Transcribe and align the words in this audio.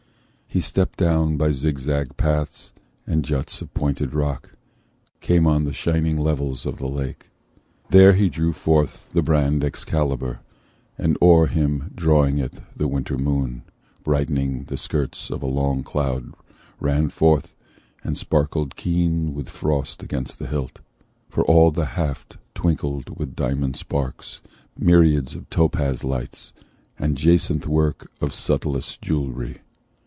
He, 0.53 0.59
stepping 0.59 1.05
down 1.07 1.37
By 1.37 1.53
zig 1.53 1.79
zag 1.79 2.17
paths, 2.17 2.73
and 3.07 3.23
juts 3.23 3.61
of 3.61 3.73
pointed 3.73 4.13
rock, 4.13 4.51
Came 5.21 5.47
on 5.47 5.63
the 5.63 5.71
shining 5.71 6.17
levels 6.17 6.65
of 6.65 6.77
the 6.77 6.89
lake. 6.89 7.29
There 7.89 8.11
drew 8.27 8.47
he 8.47 8.51
forth 8.51 9.13
the 9.13 9.21
brand 9.21 9.63
Excalibur, 9.63 10.41
And 10.97 11.17
o'er 11.21 11.47
him, 11.47 11.93
drawing 11.95 12.37
it, 12.37 12.59
the 12.75 12.89
winter 12.89 13.17
moon, 13.17 13.63
Brightening 14.03 14.65
the 14.65 14.75
skirts 14.75 15.29
of 15.29 15.41
a 15.41 15.45
long 15.47 15.83
cloud, 15.83 16.33
ran 16.81 17.07
forth 17.07 17.55
And 18.03 18.17
sparkled 18.17 18.75
keen 18.75 19.33
with 19.33 19.47
frost 19.47 20.03
against 20.03 20.37
the 20.37 20.47
hilt: 20.47 20.81
For 21.29 21.45
all 21.45 21.71
the 21.71 21.85
haft 21.95 22.35
twinkled 22.55 23.17
with 23.17 23.37
diamond 23.37 23.77
sparks, 23.77 24.41
Myriads 24.77 25.33
of 25.33 25.49
topaz 25.49 26.03
lights, 26.03 26.51
and 26.99 27.15
jacinth 27.15 27.67
work 27.67 28.11
Of 28.19 28.33
subtlest 28.33 29.01
jewellery. 29.01 29.59